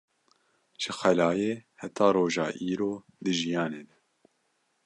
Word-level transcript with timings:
Ji 0.81 0.91
xelayê 0.97 1.53
heta 1.81 2.07
roja 2.15 2.47
îro 2.69 2.93
di 3.23 3.31
jiyanê 3.39 3.81
de 3.89 3.95